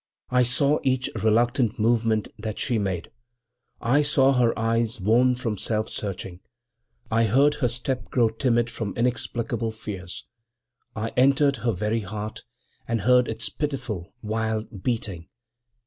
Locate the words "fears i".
9.69-11.09